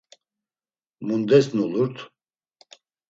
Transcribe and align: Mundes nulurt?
Mundes 1.05 1.45
nulurt? 1.57 1.97